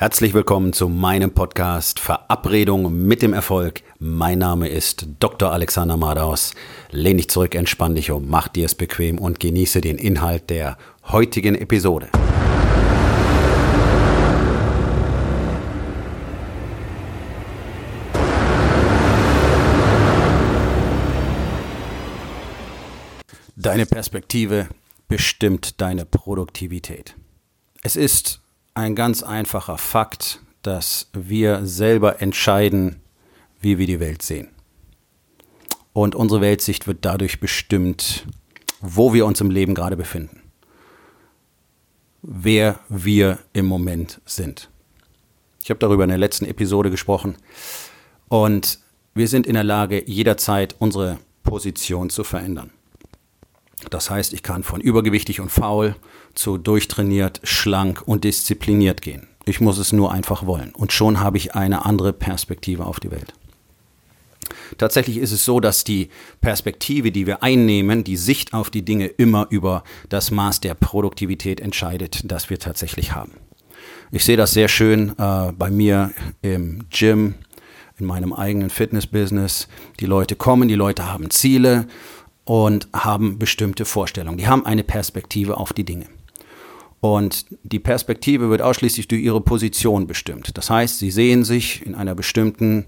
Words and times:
Herzlich 0.00 0.32
willkommen 0.32 0.72
zu 0.72 0.88
meinem 0.88 1.32
Podcast 1.32 1.98
Verabredung 1.98 3.04
mit 3.08 3.20
dem 3.20 3.32
Erfolg. 3.32 3.82
Mein 3.98 4.38
Name 4.38 4.68
ist 4.68 5.08
Dr. 5.18 5.50
Alexander 5.50 5.96
Madaus. 5.96 6.54
Lehn 6.92 7.16
dich 7.16 7.28
zurück, 7.28 7.56
entspann 7.56 7.96
dich 7.96 8.12
um, 8.12 8.28
mach 8.28 8.46
dir 8.46 8.66
es 8.66 8.76
bequem 8.76 9.18
und 9.18 9.40
genieße 9.40 9.80
den 9.80 9.98
Inhalt 9.98 10.50
der 10.50 10.78
heutigen 11.08 11.56
Episode. 11.56 12.10
Deine 23.56 23.86
Perspektive 23.86 24.68
bestimmt 25.08 25.80
deine 25.80 26.04
Produktivität. 26.04 27.16
Es 27.82 27.96
ist 27.96 28.42
ein 28.78 28.94
ganz 28.94 29.24
einfacher 29.24 29.76
Fakt, 29.76 30.40
dass 30.62 31.10
wir 31.12 31.66
selber 31.66 32.22
entscheiden, 32.22 33.00
wie 33.60 33.76
wir 33.76 33.86
die 33.86 33.98
Welt 33.98 34.22
sehen. 34.22 34.48
Und 35.92 36.14
unsere 36.14 36.40
Weltsicht 36.40 36.86
wird 36.86 36.98
dadurch 37.00 37.40
bestimmt, 37.40 38.24
wo 38.80 39.12
wir 39.12 39.26
uns 39.26 39.40
im 39.40 39.50
Leben 39.50 39.74
gerade 39.74 39.96
befinden. 39.96 40.42
Wer 42.22 42.78
wir 42.88 43.40
im 43.52 43.66
Moment 43.66 44.20
sind. 44.24 44.70
Ich 45.60 45.70
habe 45.70 45.80
darüber 45.80 46.04
in 46.04 46.10
der 46.10 46.18
letzten 46.18 46.44
Episode 46.44 46.90
gesprochen. 46.90 47.36
Und 48.28 48.78
wir 49.12 49.26
sind 49.26 49.48
in 49.48 49.54
der 49.54 49.64
Lage, 49.64 50.08
jederzeit 50.08 50.76
unsere 50.78 51.18
Position 51.42 52.10
zu 52.10 52.22
verändern. 52.22 52.70
Das 53.90 54.10
heißt, 54.10 54.32
ich 54.32 54.42
kann 54.42 54.62
von 54.62 54.80
übergewichtig 54.80 55.40
und 55.40 55.50
faul 55.50 55.96
zu 56.34 56.58
durchtrainiert, 56.58 57.40
schlank 57.42 58.02
und 58.06 58.24
diszipliniert 58.24 59.02
gehen. 59.02 59.26
Ich 59.44 59.60
muss 59.60 59.78
es 59.78 59.92
nur 59.92 60.12
einfach 60.12 60.44
wollen. 60.46 60.74
Und 60.74 60.92
schon 60.92 61.20
habe 61.20 61.38
ich 61.38 61.54
eine 61.54 61.86
andere 61.86 62.12
Perspektive 62.12 62.84
auf 62.84 63.00
die 63.00 63.10
Welt. 63.10 63.32
Tatsächlich 64.76 65.16
ist 65.18 65.32
es 65.32 65.44
so, 65.44 65.60
dass 65.60 65.84
die 65.84 66.10
Perspektive, 66.40 67.12
die 67.12 67.26
wir 67.26 67.42
einnehmen, 67.42 68.04
die 68.04 68.16
Sicht 68.16 68.52
auf 68.52 68.70
die 68.70 68.84
Dinge 68.84 69.06
immer 69.06 69.46
über 69.50 69.84
das 70.08 70.30
Maß 70.30 70.60
der 70.60 70.74
Produktivität 70.74 71.60
entscheidet, 71.60 72.30
das 72.30 72.50
wir 72.50 72.58
tatsächlich 72.58 73.14
haben. 73.14 73.32
Ich 74.10 74.24
sehe 74.24 74.36
das 74.36 74.52
sehr 74.52 74.68
schön 74.68 75.14
äh, 75.18 75.52
bei 75.52 75.70
mir 75.70 76.12
im 76.42 76.84
Gym, 76.90 77.34
in 77.98 78.06
meinem 78.06 78.32
eigenen 78.32 78.70
Fitness-Business. 78.70 79.68
Die 80.00 80.06
Leute 80.06 80.36
kommen, 80.36 80.68
die 80.68 80.74
Leute 80.74 81.10
haben 81.10 81.30
Ziele 81.30 81.86
und 82.48 82.88
haben 82.94 83.38
bestimmte 83.38 83.84
Vorstellungen. 83.84 84.38
Die 84.38 84.46
haben 84.46 84.64
eine 84.64 84.82
Perspektive 84.82 85.58
auf 85.58 85.74
die 85.74 85.84
Dinge. 85.84 86.06
Und 87.00 87.44
die 87.62 87.78
Perspektive 87.78 88.48
wird 88.48 88.62
ausschließlich 88.62 89.06
durch 89.06 89.20
ihre 89.20 89.42
Position 89.42 90.06
bestimmt. 90.06 90.56
Das 90.56 90.70
heißt, 90.70 90.98
sie 90.98 91.10
sehen 91.10 91.44
sich 91.44 91.84
in 91.84 91.94
einer 91.94 92.14
bestimmten 92.14 92.86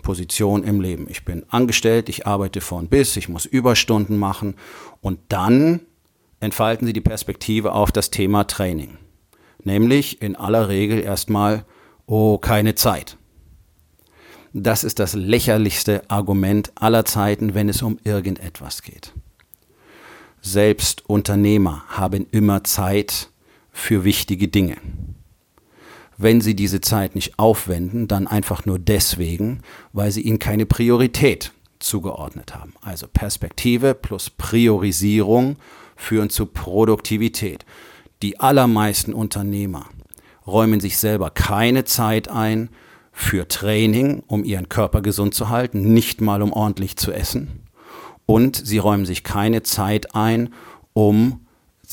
Position 0.00 0.64
im 0.64 0.80
Leben. 0.80 1.08
Ich 1.10 1.26
bin 1.26 1.44
angestellt, 1.50 2.08
ich 2.08 2.26
arbeite 2.26 2.62
von 2.62 2.88
bis, 2.88 3.18
ich 3.18 3.28
muss 3.28 3.44
Überstunden 3.44 4.16
machen 4.16 4.54
und 5.02 5.18
dann 5.28 5.80
entfalten 6.40 6.86
sie 6.86 6.94
die 6.94 7.02
Perspektive 7.02 7.72
auf 7.72 7.92
das 7.92 8.08
Thema 8.08 8.44
Training. 8.44 8.96
Nämlich 9.62 10.22
in 10.22 10.36
aller 10.36 10.70
Regel 10.70 11.00
erstmal, 11.00 11.66
oh, 12.06 12.38
keine 12.38 12.76
Zeit. 12.76 13.18
Das 14.52 14.84
ist 14.84 14.98
das 14.98 15.14
lächerlichste 15.14 16.02
Argument 16.08 16.72
aller 16.74 17.04
Zeiten, 17.04 17.54
wenn 17.54 17.68
es 17.68 17.82
um 17.82 17.98
irgendetwas 18.04 18.82
geht. 18.82 19.12
Selbst 20.42 21.08
Unternehmer 21.08 21.84
haben 21.88 22.26
immer 22.30 22.64
Zeit 22.64 23.30
für 23.70 24.04
wichtige 24.04 24.48
Dinge. 24.48 24.76
Wenn 26.18 26.40
sie 26.40 26.54
diese 26.54 26.80
Zeit 26.80 27.14
nicht 27.14 27.38
aufwenden, 27.38 28.08
dann 28.08 28.26
einfach 28.26 28.66
nur 28.66 28.78
deswegen, 28.78 29.62
weil 29.92 30.12
sie 30.12 30.20
ihnen 30.20 30.38
keine 30.38 30.66
Priorität 30.66 31.52
zugeordnet 31.78 32.54
haben. 32.54 32.74
Also 32.82 33.06
Perspektive 33.06 33.94
plus 33.94 34.30
Priorisierung 34.30 35.56
führen 35.96 36.30
zu 36.30 36.46
Produktivität. 36.46 37.64
Die 38.20 38.38
allermeisten 38.38 39.14
Unternehmer 39.14 39.86
räumen 40.46 40.80
sich 40.80 40.98
selber 40.98 41.30
keine 41.30 41.84
Zeit 41.84 42.28
ein 42.28 42.68
für 43.12 43.46
Training, 43.46 44.22
um 44.26 44.42
ihren 44.42 44.68
Körper 44.68 45.02
gesund 45.02 45.34
zu 45.34 45.50
halten, 45.50 45.92
nicht 45.92 46.20
mal 46.20 46.42
um 46.42 46.52
ordentlich 46.52 46.96
zu 46.96 47.12
essen. 47.12 47.60
Und 48.26 48.56
sie 48.56 48.78
räumen 48.78 49.04
sich 49.04 49.22
keine 49.22 49.62
Zeit 49.62 50.14
ein, 50.14 50.50
um 50.94 51.40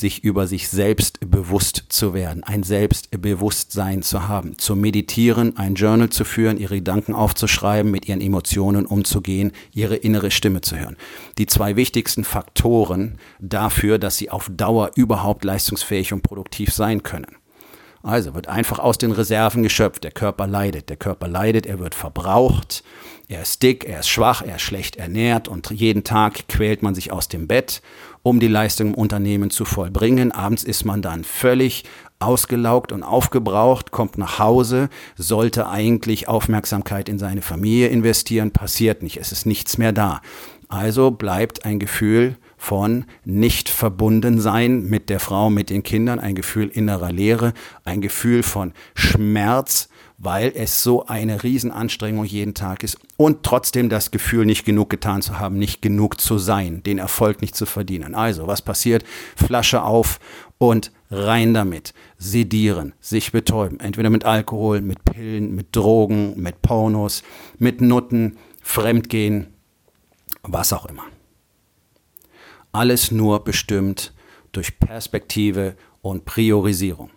sich 0.00 0.24
über 0.24 0.46
sich 0.46 0.68
selbst 0.68 1.18
bewusst 1.20 1.84
zu 1.90 2.14
werden, 2.14 2.42
ein 2.42 2.62
Selbstbewusstsein 2.62 4.02
zu 4.02 4.26
haben, 4.26 4.58
zu 4.58 4.74
meditieren, 4.74 5.56
ein 5.56 5.74
Journal 5.74 6.08
zu 6.08 6.24
führen, 6.24 6.58
ihre 6.58 6.76
Gedanken 6.76 7.14
aufzuschreiben, 7.14 7.90
mit 7.90 8.08
ihren 8.08 8.20
Emotionen 8.20 8.86
umzugehen, 8.86 9.52
ihre 9.72 9.96
innere 9.96 10.30
Stimme 10.30 10.62
zu 10.62 10.76
hören. 10.76 10.96
Die 11.38 11.46
zwei 11.46 11.76
wichtigsten 11.76 12.24
Faktoren 12.24 13.18
dafür, 13.40 13.98
dass 13.98 14.16
sie 14.16 14.30
auf 14.30 14.50
Dauer 14.50 14.92
überhaupt 14.96 15.44
leistungsfähig 15.44 16.12
und 16.12 16.22
produktiv 16.22 16.72
sein 16.72 17.02
können. 17.02 17.36
Also 18.02 18.34
wird 18.34 18.48
einfach 18.48 18.78
aus 18.78 18.98
den 18.98 19.12
Reserven 19.12 19.62
geschöpft. 19.62 20.04
Der 20.04 20.10
Körper 20.10 20.46
leidet. 20.46 20.88
Der 20.88 20.96
Körper 20.96 21.28
leidet, 21.28 21.66
er 21.66 21.78
wird 21.78 21.94
verbraucht. 21.94 22.82
Er 23.28 23.42
ist 23.42 23.62
dick, 23.62 23.84
er 23.84 24.00
ist 24.00 24.08
schwach, 24.08 24.42
er 24.42 24.56
ist 24.56 24.62
schlecht 24.62 24.96
ernährt 24.96 25.46
und 25.46 25.70
jeden 25.70 26.02
Tag 26.02 26.48
quält 26.48 26.82
man 26.82 26.96
sich 26.96 27.12
aus 27.12 27.28
dem 27.28 27.46
Bett, 27.46 27.80
um 28.24 28.40
die 28.40 28.48
Leistung 28.48 28.88
im 28.88 28.94
Unternehmen 28.94 29.50
zu 29.50 29.64
vollbringen. 29.64 30.32
Abends 30.32 30.64
ist 30.64 30.84
man 30.84 31.00
dann 31.00 31.22
völlig 31.22 31.84
ausgelaugt 32.18 32.90
und 32.90 33.04
aufgebraucht, 33.04 33.92
kommt 33.92 34.18
nach 34.18 34.40
Hause, 34.40 34.88
sollte 35.16 35.68
eigentlich 35.68 36.26
Aufmerksamkeit 36.26 37.08
in 37.08 37.20
seine 37.20 37.40
Familie 37.40 37.86
investieren, 37.86 38.50
passiert 38.50 39.02
nicht, 39.04 39.18
es 39.18 39.30
ist 39.30 39.46
nichts 39.46 39.78
mehr 39.78 39.92
da. 39.92 40.22
Also 40.68 41.12
bleibt 41.12 41.64
ein 41.64 41.78
Gefühl 41.78 42.36
von 42.60 43.06
nicht 43.24 43.70
verbunden 43.70 44.38
sein 44.38 44.84
mit 44.84 45.08
der 45.08 45.18
Frau, 45.18 45.48
mit 45.48 45.70
den 45.70 45.82
Kindern, 45.82 46.18
ein 46.18 46.34
Gefühl 46.34 46.68
innerer 46.68 47.10
Leere, 47.10 47.54
ein 47.84 48.02
Gefühl 48.02 48.42
von 48.42 48.74
Schmerz, 48.94 49.88
weil 50.18 50.52
es 50.54 50.82
so 50.82 51.06
eine 51.06 51.42
Riesenanstrengung 51.42 52.26
jeden 52.26 52.52
Tag 52.52 52.82
ist 52.82 52.98
und 53.16 53.44
trotzdem 53.44 53.88
das 53.88 54.10
Gefühl, 54.10 54.44
nicht 54.44 54.66
genug 54.66 54.90
getan 54.90 55.22
zu 55.22 55.38
haben, 55.38 55.58
nicht 55.58 55.80
genug 55.80 56.20
zu 56.20 56.36
sein, 56.36 56.82
den 56.82 56.98
Erfolg 56.98 57.40
nicht 57.40 57.56
zu 57.56 57.64
verdienen. 57.64 58.14
Also, 58.14 58.46
was 58.46 58.60
passiert? 58.60 59.04
Flasche 59.36 59.82
auf 59.82 60.20
und 60.58 60.92
rein 61.10 61.54
damit. 61.54 61.94
Sedieren, 62.18 62.92
sich 63.00 63.32
betäuben, 63.32 63.80
entweder 63.80 64.10
mit 64.10 64.26
Alkohol, 64.26 64.82
mit 64.82 65.02
Pillen, 65.06 65.54
mit 65.54 65.74
Drogen, 65.74 66.34
mit 66.38 66.60
Pornos, 66.60 67.22
mit 67.58 67.80
Nutten, 67.80 68.36
Fremdgehen, 68.60 69.46
was 70.42 70.74
auch 70.74 70.84
immer. 70.84 71.04
Alles 72.72 73.10
nur 73.10 73.44
bestimmt 73.44 74.12
durch 74.52 74.78
Perspektive 74.78 75.76
und 76.02 76.24
Priorisierung. 76.24 77.10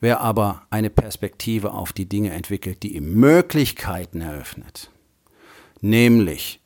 Wer 0.00 0.20
aber 0.20 0.62
eine 0.70 0.90
Perspektive 0.90 1.72
auf 1.72 1.92
die 1.92 2.06
Dinge 2.06 2.30
entwickelt, 2.30 2.82
die 2.82 2.96
ihm 2.96 3.14
Möglichkeiten 3.14 4.20
eröffnet, 4.20 4.90
nämlich 5.80 6.60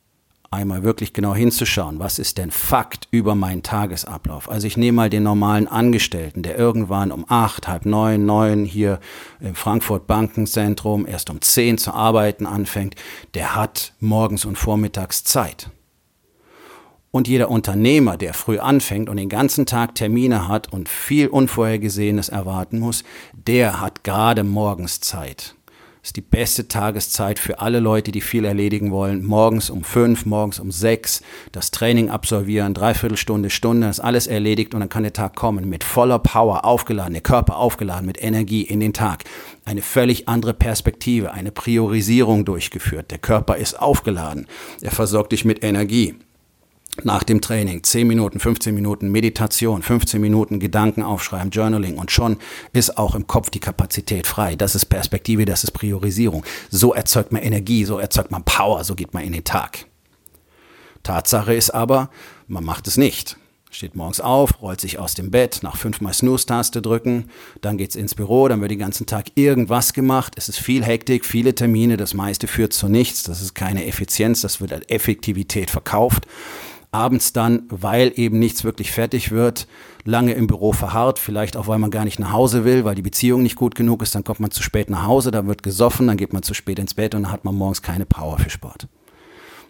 einmal 0.50 0.82
wirklich 0.82 1.12
genau 1.12 1.34
hinzuschauen, 1.34 1.98
was 1.98 2.18
ist 2.18 2.38
denn 2.38 2.50
Fakt 2.50 3.06
über 3.10 3.34
meinen 3.34 3.62
Tagesablauf. 3.62 4.50
Also 4.50 4.66
ich 4.66 4.76
nehme 4.76 4.96
mal 4.96 5.10
den 5.10 5.22
normalen 5.22 5.68
Angestellten, 5.68 6.42
der 6.42 6.58
irgendwann 6.58 7.12
um 7.12 7.26
acht, 7.28 7.68
halb 7.68 7.84
neun, 7.84 8.24
neun 8.24 8.64
hier 8.64 8.98
im 9.40 9.54
Frankfurt 9.54 10.06
Bankenzentrum 10.06 11.06
erst 11.06 11.30
um 11.30 11.40
zehn 11.42 11.76
zu 11.76 11.92
arbeiten 11.92 12.46
anfängt, 12.46 12.94
der 13.34 13.54
hat 13.54 13.92
morgens 14.00 14.44
und 14.44 14.56
vormittags 14.56 15.22
Zeit. 15.22 15.70
Und 17.10 17.26
jeder 17.26 17.50
Unternehmer, 17.50 18.18
der 18.18 18.34
früh 18.34 18.58
anfängt 18.58 19.08
und 19.08 19.16
den 19.16 19.30
ganzen 19.30 19.64
Tag 19.64 19.94
Termine 19.94 20.46
hat 20.46 20.70
und 20.72 20.90
viel 20.90 21.28
Unvorhergesehenes 21.28 22.28
erwarten 22.28 22.78
muss, 22.78 23.02
der 23.32 23.80
hat 23.80 24.04
gerade 24.04 24.44
morgens 24.44 25.00
Zeit. 25.00 25.54
Das 26.02 26.10
ist 26.10 26.16
die 26.16 26.20
beste 26.20 26.68
Tageszeit 26.68 27.38
für 27.38 27.60
alle 27.60 27.80
Leute, 27.80 28.12
die 28.12 28.20
viel 28.20 28.44
erledigen 28.44 28.92
wollen. 28.92 29.24
Morgens 29.24 29.68
um 29.68 29.82
fünf, 29.82 30.26
morgens 30.26 30.60
um 30.60 30.70
sechs, 30.70 31.22
das 31.50 31.70
Training 31.70 32.08
absolvieren, 32.08 32.72
dreiviertel 32.72 33.16
Stunde, 33.16 33.50
Stunde, 33.50 33.88
ist 33.88 34.00
alles 34.00 34.26
erledigt 34.26 34.74
und 34.74 34.80
dann 34.80 34.88
kann 34.88 35.02
der 35.02 35.12
Tag 35.12 35.34
kommen 35.34 35.68
mit 35.68 35.84
voller 35.84 36.18
Power 36.18 36.64
aufgeladen, 36.64 37.14
der 37.14 37.22
Körper 37.22 37.56
aufgeladen, 37.56 38.06
mit 38.06 38.22
Energie 38.22 38.62
in 38.62 38.80
den 38.80 38.92
Tag. 38.92 39.24
Eine 39.64 39.82
völlig 39.82 40.28
andere 40.28 40.54
Perspektive, 40.54 41.32
eine 41.32 41.52
Priorisierung 41.52 42.44
durchgeführt. 42.44 43.10
Der 43.10 43.18
Körper 43.18 43.56
ist 43.56 43.80
aufgeladen. 43.80 44.46
Er 44.82 44.92
versorgt 44.92 45.32
dich 45.32 45.44
mit 45.44 45.64
Energie 45.64 46.14
nach 47.04 47.22
dem 47.22 47.40
Training 47.40 47.82
10 47.82 48.06
Minuten, 48.06 48.40
15 48.40 48.74
Minuten 48.74 49.10
Meditation, 49.10 49.82
15 49.82 50.20
Minuten 50.20 50.60
Gedanken 50.60 51.02
aufschreiben, 51.02 51.50
Journaling 51.50 51.96
und 51.96 52.10
schon 52.10 52.36
ist 52.72 52.98
auch 52.98 53.14
im 53.14 53.26
Kopf 53.26 53.50
die 53.50 53.60
Kapazität 53.60 54.26
frei. 54.26 54.56
Das 54.56 54.74
ist 54.74 54.86
Perspektive, 54.86 55.44
das 55.44 55.64
ist 55.64 55.72
Priorisierung. 55.72 56.44
So 56.70 56.94
erzeugt 56.94 57.32
man 57.32 57.42
Energie, 57.42 57.84
so 57.84 57.98
erzeugt 57.98 58.30
man 58.30 58.44
Power, 58.44 58.84
so 58.84 58.94
geht 58.94 59.14
man 59.14 59.24
in 59.24 59.32
den 59.32 59.44
Tag. 59.44 59.86
Tatsache 61.02 61.54
ist 61.54 61.70
aber, 61.70 62.10
man 62.46 62.64
macht 62.64 62.86
es 62.86 62.96
nicht. 62.96 63.36
Steht 63.70 63.94
morgens 63.94 64.20
auf, 64.20 64.62
rollt 64.62 64.80
sich 64.80 64.98
aus 64.98 65.14
dem 65.14 65.30
Bett, 65.30 65.60
nach 65.62 65.76
fünfmal 65.76 66.14
Snooze-Taste 66.14 66.80
drücken, 66.80 67.28
dann 67.60 67.76
geht's 67.76 67.96
ins 67.96 68.14
Büro, 68.14 68.48
dann 68.48 68.62
wird 68.62 68.70
den 68.70 68.78
ganzen 68.78 69.04
Tag 69.04 69.26
irgendwas 69.34 69.92
gemacht. 69.92 70.32
Es 70.36 70.48
ist 70.48 70.58
viel 70.58 70.82
Hektik, 70.82 71.26
viele 71.26 71.54
Termine, 71.54 71.98
das 71.98 72.14
meiste 72.14 72.46
führt 72.46 72.72
zu 72.72 72.88
nichts, 72.88 73.24
das 73.24 73.42
ist 73.42 73.54
keine 73.54 73.84
Effizienz, 73.84 74.40
das 74.40 74.62
wird 74.62 74.72
als 74.72 74.88
Effektivität 74.88 75.70
verkauft. 75.70 76.26
Abends 76.90 77.32
dann, 77.32 77.64
weil 77.68 78.12
eben 78.16 78.38
nichts 78.38 78.64
wirklich 78.64 78.92
fertig 78.92 79.30
wird, 79.30 79.66
lange 80.04 80.32
im 80.32 80.46
Büro 80.46 80.72
verharrt, 80.72 81.18
vielleicht 81.18 81.56
auch, 81.56 81.66
weil 81.66 81.78
man 81.78 81.90
gar 81.90 82.04
nicht 82.04 82.18
nach 82.18 82.32
Hause 82.32 82.64
will, 82.64 82.84
weil 82.84 82.94
die 82.94 83.02
Beziehung 83.02 83.42
nicht 83.42 83.56
gut 83.56 83.74
genug 83.74 84.02
ist, 84.02 84.14
dann 84.14 84.24
kommt 84.24 84.40
man 84.40 84.50
zu 84.50 84.62
spät 84.62 84.88
nach 84.88 85.04
Hause, 85.04 85.30
dann 85.30 85.48
wird 85.48 85.62
gesoffen, 85.62 86.06
dann 86.06 86.16
geht 86.16 86.32
man 86.32 86.42
zu 86.42 86.54
spät 86.54 86.78
ins 86.78 86.94
Bett 86.94 87.14
und 87.14 87.24
dann 87.24 87.32
hat 87.32 87.44
man 87.44 87.54
morgens 87.54 87.82
keine 87.82 88.06
Power 88.06 88.38
für 88.38 88.50
Sport. 88.50 88.88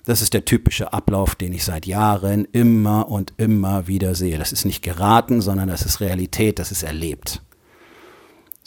Das 0.04 0.22
ist 0.22 0.32
der 0.32 0.44
typische 0.44 0.92
Ablauf, 0.92 1.34
den 1.34 1.52
ich 1.52 1.64
seit 1.64 1.86
Jahren 1.86 2.46
immer 2.52 3.10
und 3.10 3.34
immer 3.36 3.88
wieder 3.88 4.14
sehe. 4.14 4.38
Das 4.38 4.52
ist 4.52 4.64
nicht 4.64 4.82
geraten, 4.82 5.42
sondern 5.42 5.68
das 5.68 5.82
ist 5.82 6.00
Realität, 6.00 6.58
das 6.58 6.72
ist 6.72 6.82
erlebt. 6.82 7.42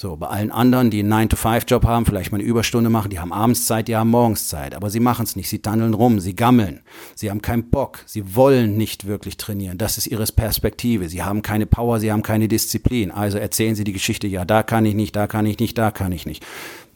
So, 0.01 0.15
bei 0.15 0.29
allen 0.29 0.51
anderen, 0.51 0.89
die 0.89 1.01
einen 1.01 1.13
9-to-5-Job 1.29 1.85
haben, 1.85 2.07
vielleicht 2.07 2.31
mal 2.31 2.39
eine 2.39 2.47
Überstunde 2.47 2.89
machen, 2.89 3.11
die 3.11 3.19
haben 3.19 3.31
Abendszeit, 3.31 3.87
die 3.87 3.95
haben 3.95 4.09
Morgenszeit, 4.09 4.73
aber 4.73 4.89
sie 4.89 4.99
machen 4.99 5.25
es 5.25 5.35
nicht, 5.35 5.47
sie 5.47 5.59
tandeln 5.59 5.93
rum, 5.93 6.19
sie 6.19 6.35
gammeln, 6.35 6.81
sie 7.13 7.29
haben 7.29 7.43
keinen 7.43 7.69
Bock, 7.69 7.99
sie 8.07 8.35
wollen 8.35 8.77
nicht 8.77 9.05
wirklich 9.05 9.37
trainieren, 9.37 9.77
das 9.77 9.99
ist 9.99 10.07
ihre 10.07 10.25
Perspektive, 10.25 11.07
sie 11.07 11.21
haben 11.21 11.43
keine 11.43 11.67
Power, 11.67 11.99
sie 11.99 12.11
haben 12.11 12.23
keine 12.23 12.47
Disziplin, 12.47 13.11
also 13.11 13.37
erzählen 13.37 13.75
sie 13.75 13.83
die 13.83 13.93
Geschichte, 13.93 14.25
ja, 14.25 14.43
da 14.43 14.63
kann 14.63 14.87
ich 14.87 14.95
nicht, 14.95 15.15
da 15.15 15.27
kann 15.27 15.45
ich 15.45 15.59
nicht, 15.59 15.77
da 15.77 15.91
kann 15.91 16.11
ich 16.11 16.25
nicht. 16.25 16.43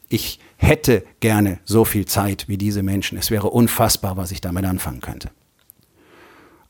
Ich 0.10 0.40
hätte 0.58 1.04
gerne 1.20 1.60
so 1.64 1.86
viel 1.86 2.06
Zeit 2.06 2.48
wie 2.48 2.58
diese 2.58 2.82
Menschen, 2.82 3.20
es 3.20 3.30
wäre 3.30 3.52
unfassbar, 3.52 4.18
was 4.18 4.32
ich 4.32 4.42
damit 4.42 4.66
anfangen 4.66 5.02
könnte. 5.02 5.30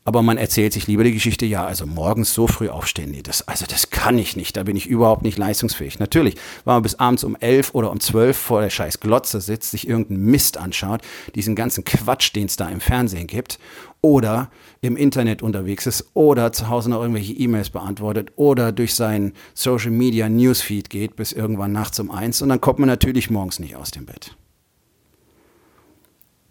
Aber 0.06 0.22
man 0.22 0.38
erzählt 0.38 0.72
sich 0.72 0.86
lieber 0.86 1.02
die 1.02 1.12
Geschichte, 1.12 1.46
ja, 1.46 1.66
also 1.66 1.84
morgens 1.84 2.32
so 2.32 2.46
früh 2.46 2.68
aufstehen, 2.68 3.10
nee, 3.10 3.22
das, 3.22 3.48
also 3.48 3.66
das 3.68 3.90
kann 3.90 4.16
ich 4.20 4.36
nicht, 4.36 4.56
da 4.56 4.62
bin 4.62 4.76
ich 4.76 4.86
überhaupt 4.86 5.22
nicht 5.22 5.36
leistungsfähig. 5.36 5.98
Natürlich, 5.98 6.36
wenn 6.64 6.74
man 6.74 6.82
bis 6.84 6.94
abends 6.94 7.24
um 7.24 7.34
elf 7.40 7.74
oder 7.74 7.90
um 7.90 7.98
zwölf 7.98 8.36
vor 8.36 8.60
der 8.60 8.70
scheiß 8.70 9.00
Glotze 9.00 9.40
sitzt, 9.40 9.72
sich 9.72 9.88
irgendeinen 9.88 10.24
Mist 10.26 10.58
anschaut, 10.58 11.00
diesen 11.34 11.56
ganzen 11.56 11.82
Quatsch, 11.82 12.32
den 12.36 12.46
es 12.46 12.54
da 12.54 12.68
im 12.68 12.78
Fernsehen 12.78 13.26
gibt, 13.26 13.58
oder 14.00 14.48
im 14.80 14.96
Internet 14.96 15.42
unterwegs 15.42 15.86
ist, 15.86 16.08
oder 16.14 16.52
zu 16.52 16.68
Hause 16.68 16.88
noch 16.90 17.00
irgendwelche 17.00 17.32
E-Mails 17.32 17.70
beantwortet, 17.70 18.30
oder 18.36 18.70
durch 18.70 18.94
seinen 18.94 19.32
Social 19.54 19.90
Media 19.90 20.28
Newsfeed 20.28 20.88
geht 20.88 21.16
bis 21.16 21.32
irgendwann 21.32 21.72
nachts 21.72 21.98
um 21.98 22.12
eins, 22.12 22.40
und 22.42 22.48
dann 22.50 22.60
kommt 22.60 22.78
man 22.78 22.88
natürlich 22.88 23.28
morgens 23.28 23.58
nicht 23.58 23.74
aus 23.74 23.90
dem 23.90 24.06
Bett. 24.06 24.36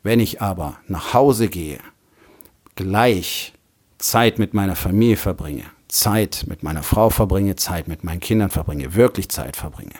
Wenn 0.04 0.20
ich 0.20 0.42
aber 0.42 0.78
nach 0.90 1.14
Hause 1.14 1.48
gehe, 1.48 1.80
gleich 2.76 3.54
Zeit 3.98 4.40
mit 4.40 4.54
meiner 4.54 4.76
Familie 4.76 5.18
verbringe, 5.18 5.64
Zeit 5.88 6.46
mit 6.48 6.64
meiner 6.64 6.84
Frau 6.84 7.10
verbringe, 7.10 7.56
Zeit 7.56 7.88
mit 7.88 8.04
meinen 8.04 8.20
Kindern 8.20 8.50
verbringe, 8.50 8.96
wirklich 8.96 9.30
Zeit 9.30 9.56
verbringe, 9.56 9.94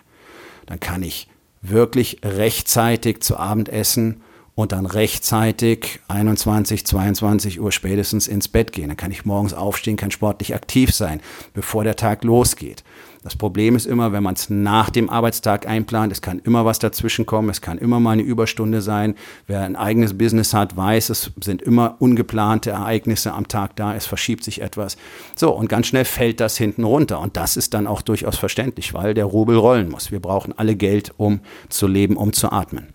dann 0.66 0.80
kann 0.80 1.04
ich 1.04 1.28
wirklich 1.62 2.20
rechtzeitig 2.24 3.22
zu 3.22 3.38
Abend 3.38 3.70
essen 3.70 4.22
und 4.56 4.72
dann 4.72 4.86
rechtzeitig 4.86 6.00
21, 6.08 6.86
22 6.86 7.60
Uhr 7.60 7.72
spätestens 7.74 8.28
ins 8.28 8.48
Bett 8.48 8.72
gehen. 8.72 8.88
Dann 8.88 8.98
kann 8.98 9.12
ich 9.12 9.26
morgens 9.26 9.54
aufstehen, 9.54 9.98
kann 9.98 10.12
sportlich 10.12 10.56
aktiv 10.56 10.94
sein, 10.94 11.22
bevor 11.54 11.84
der 11.84 11.98
Tag 11.98 12.24
losgeht. 12.24 12.84
Das 13.22 13.36
Problem 13.36 13.76
ist 13.76 13.88
immer, 13.88 14.14
wenn 14.14 14.22
man 14.22 14.36
es 14.36 14.52
nach 14.52 14.92
dem 14.92 15.10
Arbeitstag 15.10 15.68
einplant, 15.68 16.12
es 16.12 16.22
kann 16.22 16.38
immer 16.40 16.64
was 16.64 16.78
dazwischen 16.78 17.26
kommen, 17.26 17.50
es 17.50 17.60
kann 17.60 17.80
immer 17.80 18.00
mal 18.00 18.12
eine 18.12 18.22
Überstunde 18.22 18.84
sein. 18.84 19.16
Wer 19.48 19.62
ein 19.62 19.76
eigenes 19.76 20.16
Business 20.16 20.54
hat, 20.54 20.78
weiß, 20.78 21.10
es 21.10 21.32
sind 21.42 21.64
immer 21.64 21.96
ungeplante 21.98 22.70
Ereignisse 22.70 23.34
am 23.34 23.48
Tag 23.48 23.76
da, 23.78 23.96
es 23.96 24.06
verschiebt 24.06 24.44
sich 24.44 24.62
etwas. 24.62 24.96
So, 25.36 25.52
und 25.52 25.70
ganz 25.70 25.88
schnell 25.88 26.06
fällt 26.06 26.40
das 26.40 26.56
hinten 26.56 26.84
runter. 26.84 27.20
Und 27.20 27.36
das 27.36 27.58
ist 27.58 27.74
dann 27.74 27.88
auch 27.88 28.04
durchaus 28.04 28.38
verständlich, 28.38 28.94
weil 28.94 29.16
der 29.16 29.26
Rubel 29.26 29.58
rollen 29.58 29.90
muss. 29.90 30.12
Wir 30.12 30.20
brauchen 30.20 30.54
alle 30.56 30.76
Geld, 30.76 31.12
um 31.18 31.40
zu 31.70 31.88
leben, 31.88 32.18
um 32.18 32.32
zu 32.32 32.52
atmen. 32.52 32.95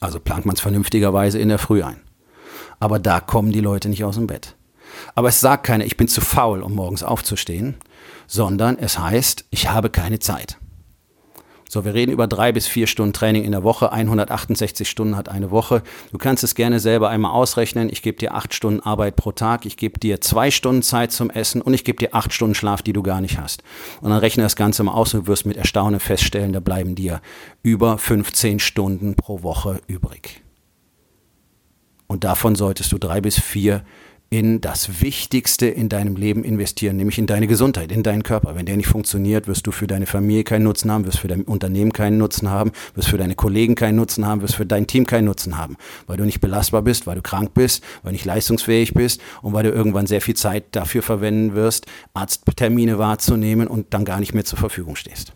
Also 0.00 0.20
plant 0.20 0.46
man 0.46 0.54
es 0.54 0.60
vernünftigerweise 0.60 1.38
in 1.38 1.48
der 1.48 1.58
Früh 1.58 1.82
ein. 1.82 2.00
Aber 2.80 2.98
da 2.98 3.20
kommen 3.20 3.52
die 3.52 3.60
Leute 3.60 3.88
nicht 3.88 4.04
aus 4.04 4.16
dem 4.16 4.26
Bett. 4.26 4.56
Aber 5.14 5.28
es 5.28 5.40
sagt 5.40 5.64
keiner, 5.64 5.84
ich 5.84 5.96
bin 5.96 6.08
zu 6.08 6.20
faul, 6.20 6.62
um 6.62 6.74
morgens 6.74 7.02
aufzustehen 7.02 7.76
sondern 8.32 8.78
es 8.78 8.98
heißt, 8.98 9.44
ich 9.50 9.68
habe 9.68 9.90
keine 9.90 10.18
Zeit. 10.18 10.56
So, 11.72 11.86
wir 11.86 11.94
reden 11.94 12.12
über 12.12 12.26
drei 12.26 12.52
bis 12.52 12.66
vier 12.66 12.86
Stunden 12.86 13.14
Training 13.14 13.44
in 13.44 13.52
der 13.52 13.62
Woche. 13.62 13.92
168 13.92 14.86
Stunden 14.86 15.16
hat 15.16 15.30
eine 15.30 15.50
Woche. 15.50 15.82
Du 16.10 16.18
kannst 16.18 16.44
es 16.44 16.54
gerne 16.54 16.80
selber 16.80 17.08
einmal 17.08 17.30
ausrechnen. 17.32 17.88
Ich 17.90 18.02
gebe 18.02 18.18
dir 18.18 18.34
acht 18.34 18.52
Stunden 18.52 18.80
Arbeit 18.80 19.16
pro 19.16 19.32
Tag. 19.32 19.64
Ich 19.64 19.78
gebe 19.78 19.98
dir 19.98 20.20
zwei 20.20 20.50
Stunden 20.50 20.82
Zeit 20.82 21.12
zum 21.12 21.30
Essen 21.30 21.62
und 21.62 21.72
ich 21.72 21.84
gebe 21.84 21.96
dir 21.96 22.14
acht 22.14 22.34
Stunden 22.34 22.54
Schlaf, 22.54 22.82
die 22.82 22.92
du 22.92 23.02
gar 23.02 23.22
nicht 23.22 23.38
hast. 23.38 23.62
Und 24.02 24.10
dann 24.10 24.18
rechne 24.18 24.42
das 24.42 24.54
Ganze 24.54 24.82
mal 24.82 24.92
aus 24.92 25.14
und 25.14 25.26
wirst 25.26 25.46
mit 25.46 25.56
Erstaunen 25.56 25.98
feststellen, 25.98 26.52
da 26.52 26.60
bleiben 26.60 26.94
dir 26.94 27.22
über 27.62 27.96
15 27.96 28.58
Stunden 28.58 29.14
pro 29.14 29.42
Woche 29.42 29.80
übrig. 29.86 30.42
Und 32.06 32.24
davon 32.24 32.54
solltest 32.54 32.92
du 32.92 32.98
drei 32.98 33.22
bis 33.22 33.40
vier 33.40 33.82
in 34.32 34.62
das 34.62 35.02
Wichtigste 35.02 35.66
in 35.66 35.90
deinem 35.90 36.16
Leben 36.16 36.42
investieren, 36.42 36.96
nämlich 36.96 37.18
in 37.18 37.26
deine 37.26 37.46
Gesundheit, 37.46 37.92
in 37.92 38.02
deinen 38.02 38.22
Körper. 38.22 38.56
Wenn 38.56 38.64
der 38.64 38.78
nicht 38.78 38.86
funktioniert, 38.86 39.46
wirst 39.46 39.66
du 39.66 39.72
für 39.72 39.86
deine 39.86 40.06
Familie 40.06 40.42
keinen 40.42 40.62
Nutzen 40.62 40.90
haben, 40.90 41.04
wirst 41.04 41.18
für 41.18 41.28
dein 41.28 41.42
Unternehmen 41.42 41.92
keinen 41.92 42.16
Nutzen 42.16 42.48
haben, 42.48 42.72
wirst 42.94 43.10
für 43.10 43.18
deine 43.18 43.34
Kollegen 43.34 43.74
keinen 43.74 43.96
Nutzen 43.96 44.26
haben, 44.26 44.40
wirst 44.40 44.54
für 44.54 44.64
dein 44.64 44.86
Team 44.86 45.04
keinen 45.04 45.26
Nutzen 45.26 45.58
haben, 45.58 45.76
weil 46.06 46.16
du 46.16 46.24
nicht 46.24 46.40
belastbar 46.40 46.80
bist, 46.80 47.06
weil 47.06 47.16
du 47.16 47.20
krank 47.20 47.52
bist, 47.52 47.84
weil 48.02 48.12
du 48.12 48.14
nicht 48.14 48.24
leistungsfähig 48.24 48.94
bist 48.94 49.20
und 49.42 49.52
weil 49.52 49.64
du 49.64 49.70
irgendwann 49.70 50.06
sehr 50.06 50.22
viel 50.22 50.34
Zeit 50.34 50.64
dafür 50.70 51.02
verwenden 51.02 51.54
wirst, 51.54 51.84
Arzttermine 52.14 52.98
wahrzunehmen 52.98 53.68
und 53.68 53.92
dann 53.92 54.06
gar 54.06 54.18
nicht 54.18 54.32
mehr 54.32 54.46
zur 54.46 54.58
Verfügung 54.58 54.96
stehst. 54.96 55.34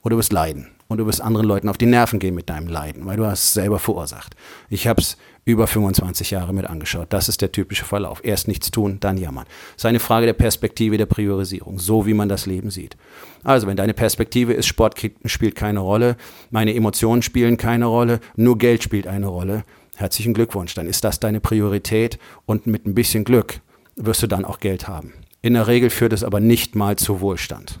Oder 0.00 0.14
du 0.14 0.16
wirst 0.20 0.32
leiden 0.32 0.68
und 0.88 0.98
du 0.98 1.06
wirst 1.06 1.20
anderen 1.20 1.46
Leuten 1.46 1.68
auf 1.68 1.76
die 1.76 1.86
Nerven 1.86 2.18
gehen 2.18 2.34
mit 2.34 2.48
deinem 2.48 2.66
Leiden, 2.66 3.04
weil 3.04 3.18
du 3.18 3.26
hast 3.26 3.44
es 3.44 3.54
selber 3.54 3.78
verursacht. 3.78 4.34
Ich 4.70 4.86
habe 4.86 5.02
es 5.02 5.18
über 5.44 5.66
25 5.66 6.30
Jahre 6.30 6.54
mit 6.54 6.66
angeschaut. 6.66 7.08
Das 7.10 7.28
ist 7.28 7.42
der 7.42 7.52
typische 7.52 7.84
Verlauf. 7.84 8.20
Erst 8.24 8.48
nichts 8.48 8.70
tun, 8.70 8.98
dann 9.00 9.18
jammern. 9.18 9.44
Das 9.74 9.82
ist 9.82 9.86
eine 9.86 10.00
Frage 10.00 10.26
der 10.26 10.32
Perspektive, 10.32 10.96
der 10.96 11.06
Priorisierung, 11.06 11.78
so 11.78 12.06
wie 12.06 12.14
man 12.14 12.28
das 12.28 12.46
Leben 12.46 12.70
sieht. 12.70 12.96
Also, 13.44 13.66
wenn 13.66 13.76
deine 13.76 13.94
Perspektive 13.94 14.54
ist, 14.54 14.66
Sport 14.66 14.98
spielt 15.26 15.54
keine 15.54 15.80
Rolle, 15.80 16.16
meine 16.50 16.74
Emotionen 16.74 17.22
spielen 17.22 17.58
keine 17.58 17.86
Rolle, 17.86 18.20
nur 18.36 18.56
Geld 18.56 18.82
spielt 18.82 19.06
eine 19.06 19.26
Rolle, 19.26 19.64
herzlichen 19.96 20.34
Glückwunsch, 20.34 20.74
dann 20.74 20.86
ist 20.86 21.04
das 21.04 21.20
deine 21.20 21.40
Priorität 21.40 22.18
und 22.46 22.66
mit 22.66 22.86
ein 22.86 22.94
bisschen 22.94 23.24
Glück 23.24 23.60
wirst 23.96 24.22
du 24.22 24.26
dann 24.26 24.44
auch 24.44 24.60
Geld 24.60 24.88
haben. 24.88 25.12
In 25.42 25.54
der 25.54 25.66
Regel 25.66 25.90
führt 25.90 26.12
es 26.12 26.24
aber 26.24 26.40
nicht 26.40 26.76
mal 26.76 26.96
zu 26.96 27.20
Wohlstand 27.20 27.78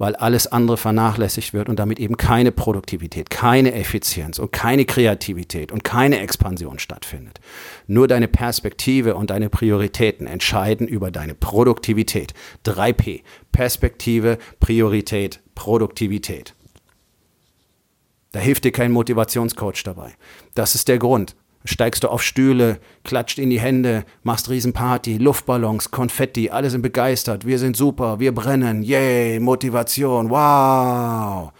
weil 0.00 0.16
alles 0.16 0.46
andere 0.46 0.78
vernachlässigt 0.78 1.52
wird 1.52 1.68
und 1.68 1.78
damit 1.78 2.00
eben 2.00 2.16
keine 2.16 2.52
Produktivität, 2.52 3.28
keine 3.28 3.74
Effizienz 3.74 4.38
und 4.38 4.50
keine 4.50 4.86
Kreativität 4.86 5.72
und 5.72 5.84
keine 5.84 6.20
Expansion 6.20 6.78
stattfindet. 6.78 7.38
Nur 7.86 8.08
deine 8.08 8.26
Perspektive 8.26 9.14
und 9.14 9.28
deine 9.28 9.50
Prioritäten 9.50 10.26
entscheiden 10.26 10.88
über 10.88 11.10
deine 11.10 11.34
Produktivität. 11.34 12.32
3P. 12.64 13.20
Perspektive, 13.52 14.38
Priorität, 14.58 15.40
Produktivität. 15.54 16.54
Da 18.32 18.40
hilft 18.40 18.64
dir 18.64 18.72
kein 18.72 18.92
Motivationscoach 18.92 19.82
dabei. 19.84 20.14
Das 20.54 20.74
ist 20.74 20.88
der 20.88 20.98
Grund, 20.98 21.36
steigst 21.64 22.04
du 22.04 22.08
auf 22.08 22.22
Stühle, 22.22 22.78
klatscht 23.04 23.38
in 23.38 23.50
die 23.50 23.60
Hände, 23.60 24.04
machst 24.22 24.48
Riesenparty, 24.48 25.18
Luftballons, 25.18 25.90
Konfetti, 25.90 26.50
alle 26.50 26.70
sind 26.70 26.82
begeistert, 26.82 27.46
wir 27.46 27.58
sind 27.58 27.76
super, 27.76 28.18
wir 28.18 28.34
brennen, 28.34 28.82
yay, 28.82 29.40
Motivation, 29.40 30.30
wow. 30.30 31.52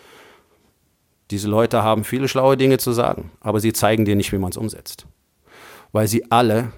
Diese 1.30 1.48
Leute 1.48 1.82
haben 1.82 2.04
viele 2.04 2.28
schlaue 2.28 2.56
Dinge 2.56 2.78
zu 2.78 2.92
sagen, 2.92 3.30
aber 3.40 3.60
sie 3.60 3.72
zeigen 3.72 4.04
dir 4.04 4.16
nicht, 4.16 4.32
wie 4.32 4.38
man 4.38 4.50
es 4.50 4.56
umsetzt. 4.56 5.06
Weil 5.92 6.08
sie 6.08 6.30
alle, 6.30 6.72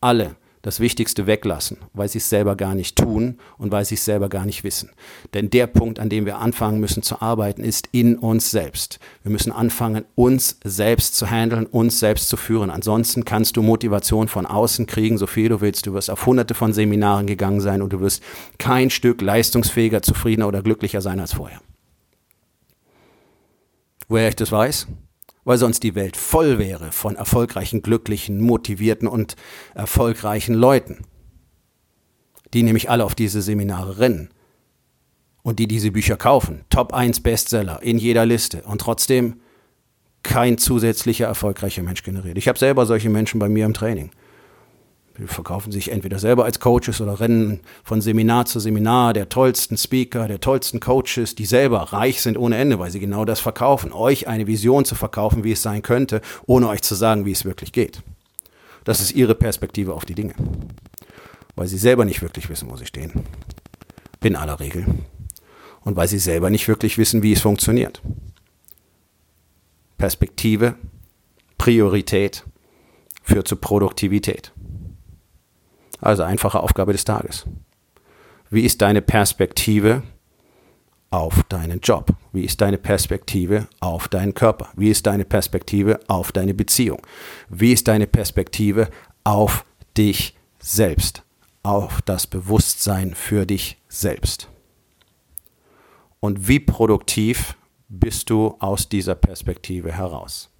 alle 0.00 0.36
das 0.62 0.80
Wichtigste 0.80 1.26
weglassen, 1.26 1.78
weil 1.92 2.08
sie 2.08 2.18
es 2.18 2.28
selber 2.28 2.56
gar 2.56 2.74
nicht 2.74 2.96
tun 2.96 3.38
und 3.58 3.72
weil 3.72 3.84
sie 3.84 3.94
es 3.94 4.04
selber 4.04 4.28
gar 4.28 4.44
nicht 4.44 4.64
wissen. 4.64 4.90
Denn 5.34 5.50
der 5.50 5.66
Punkt, 5.66 5.98
an 5.98 6.08
dem 6.08 6.26
wir 6.26 6.38
anfangen 6.38 6.80
müssen 6.80 7.02
zu 7.02 7.22
arbeiten, 7.22 7.62
ist 7.62 7.88
in 7.92 8.16
uns 8.16 8.50
selbst. 8.50 8.98
Wir 9.22 9.30
müssen 9.30 9.52
anfangen, 9.52 10.04
uns 10.14 10.58
selbst 10.64 11.16
zu 11.16 11.30
handeln, 11.30 11.66
uns 11.66 12.00
selbst 12.00 12.28
zu 12.28 12.36
führen. 12.36 12.70
Ansonsten 12.70 13.24
kannst 13.24 13.56
du 13.56 13.62
Motivation 13.62 14.28
von 14.28 14.46
außen 14.46 14.86
kriegen, 14.86 15.18
so 15.18 15.26
viel 15.26 15.48
du 15.48 15.60
willst. 15.60 15.86
Du 15.86 15.94
wirst 15.94 16.10
auf 16.10 16.26
hunderte 16.26 16.54
von 16.54 16.72
Seminaren 16.72 17.26
gegangen 17.26 17.60
sein 17.60 17.82
und 17.82 17.92
du 17.92 18.00
wirst 18.00 18.22
kein 18.58 18.90
Stück 18.90 19.22
leistungsfähiger, 19.22 20.02
zufriedener 20.02 20.48
oder 20.48 20.62
glücklicher 20.62 21.00
sein 21.00 21.20
als 21.20 21.34
vorher. 21.34 21.60
Woher 24.08 24.28
ich 24.28 24.36
das 24.36 24.50
weiß? 24.50 24.86
Weil 25.48 25.56
sonst 25.56 25.82
die 25.82 25.94
Welt 25.94 26.18
voll 26.18 26.58
wäre 26.58 26.92
von 26.92 27.16
erfolgreichen, 27.16 27.80
glücklichen, 27.80 28.38
motivierten 28.38 29.08
und 29.08 29.34
erfolgreichen 29.74 30.54
Leuten, 30.54 30.98
die 32.52 32.62
nämlich 32.62 32.90
alle 32.90 33.06
auf 33.06 33.14
diese 33.14 33.40
Seminare 33.40 33.98
rennen 33.98 34.28
und 35.42 35.58
die 35.58 35.66
diese 35.66 35.90
Bücher 35.90 36.18
kaufen. 36.18 36.66
Top 36.68 36.92
1 36.92 37.20
Bestseller 37.20 37.82
in 37.82 37.96
jeder 37.96 38.26
Liste 38.26 38.60
und 38.64 38.82
trotzdem 38.82 39.40
kein 40.22 40.58
zusätzlicher 40.58 41.24
erfolgreicher 41.28 41.82
Mensch 41.82 42.02
generiert. 42.02 42.36
Ich 42.36 42.46
habe 42.46 42.58
selber 42.58 42.84
solche 42.84 43.08
Menschen 43.08 43.38
bei 43.38 43.48
mir 43.48 43.64
im 43.64 43.72
Training. 43.72 44.10
Die 45.18 45.26
verkaufen 45.26 45.72
sich 45.72 45.90
entweder 45.90 46.20
selber 46.20 46.44
als 46.44 46.60
Coaches 46.60 47.00
oder 47.00 47.18
rennen 47.18 47.60
von 47.82 48.00
Seminar 48.00 48.46
zu 48.46 48.60
Seminar 48.60 49.12
der 49.12 49.28
tollsten 49.28 49.76
Speaker, 49.76 50.28
der 50.28 50.38
tollsten 50.38 50.78
Coaches, 50.78 51.34
die 51.34 51.44
selber 51.44 51.80
reich 51.92 52.22
sind 52.22 52.38
ohne 52.38 52.56
Ende, 52.56 52.78
weil 52.78 52.92
sie 52.92 53.00
genau 53.00 53.24
das 53.24 53.40
verkaufen. 53.40 53.92
Euch 53.92 54.28
eine 54.28 54.46
Vision 54.46 54.84
zu 54.84 54.94
verkaufen, 54.94 55.42
wie 55.42 55.52
es 55.52 55.62
sein 55.62 55.82
könnte, 55.82 56.20
ohne 56.46 56.68
euch 56.68 56.82
zu 56.82 56.94
sagen, 56.94 57.24
wie 57.24 57.32
es 57.32 57.44
wirklich 57.44 57.72
geht. 57.72 58.02
Das 58.84 59.00
ist 59.00 59.10
ihre 59.10 59.34
Perspektive 59.34 59.92
auf 59.92 60.04
die 60.04 60.14
Dinge. 60.14 60.34
Weil 61.56 61.66
sie 61.66 61.78
selber 61.78 62.04
nicht 62.04 62.22
wirklich 62.22 62.48
wissen, 62.48 62.70
wo 62.70 62.76
sie 62.76 62.86
stehen. 62.86 63.24
In 64.22 64.36
aller 64.36 64.60
Regel. 64.60 64.86
Und 65.80 65.96
weil 65.96 66.06
sie 66.06 66.20
selber 66.20 66.48
nicht 66.48 66.68
wirklich 66.68 66.96
wissen, 66.96 67.24
wie 67.24 67.32
es 67.32 67.40
funktioniert. 67.40 68.00
Perspektive, 69.96 70.76
Priorität 71.58 72.44
führt 73.24 73.48
zu 73.48 73.56
Produktivität. 73.56 74.52
Also 76.00 76.22
einfache 76.22 76.60
Aufgabe 76.60 76.92
des 76.92 77.04
Tages. 77.04 77.46
Wie 78.50 78.62
ist 78.62 78.80
deine 78.82 79.02
Perspektive 79.02 80.02
auf 81.10 81.42
deinen 81.44 81.80
Job? 81.80 82.14
Wie 82.32 82.44
ist 82.44 82.60
deine 82.60 82.78
Perspektive 82.78 83.66
auf 83.80 84.08
deinen 84.08 84.34
Körper? 84.34 84.68
Wie 84.76 84.90
ist 84.90 85.06
deine 85.06 85.24
Perspektive 85.24 86.00
auf 86.08 86.32
deine 86.32 86.54
Beziehung? 86.54 87.02
Wie 87.48 87.72
ist 87.72 87.88
deine 87.88 88.06
Perspektive 88.06 88.88
auf 89.24 89.64
dich 89.96 90.36
selbst? 90.58 91.22
Auf 91.62 92.00
das 92.02 92.26
Bewusstsein 92.26 93.14
für 93.14 93.44
dich 93.44 93.78
selbst? 93.88 94.48
Und 96.20 96.48
wie 96.48 96.60
produktiv 96.60 97.56
bist 97.88 98.30
du 98.30 98.56
aus 98.58 98.88
dieser 98.88 99.14
Perspektive 99.14 99.92
heraus? 99.92 100.50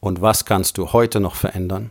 Und 0.00 0.20
was 0.20 0.44
kannst 0.44 0.78
du 0.78 0.92
heute 0.92 1.20
noch 1.20 1.36
verändern? 1.36 1.90